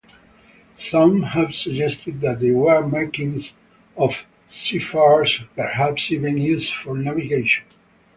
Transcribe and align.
Some 0.77 1.21
have 1.21 1.53
suggested 1.53 2.21
that 2.21 2.39
they 2.39 2.49
were 2.49 2.87
markings 2.87 3.53
of 3.95 4.25
seafarers, 4.49 5.41
perhaps 5.55 6.09
even 6.11 6.39
used 6.39 6.73
for 6.73 6.97
navigation. 6.97 7.65